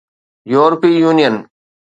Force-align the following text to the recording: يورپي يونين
يورپي 0.51 0.91
يونين 1.01 1.35